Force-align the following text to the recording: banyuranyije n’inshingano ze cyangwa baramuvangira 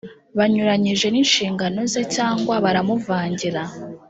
banyuranyije 0.37 1.07
n’inshingano 1.09 1.79
ze 1.93 2.03
cyangwa 2.15 2.53
baramuvangira 2.63 3.61